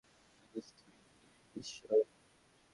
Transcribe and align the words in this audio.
আমার 0.39 0.61
স্ত্রী 0.61 0.91
ঈশ্বরী। 1.55 2.03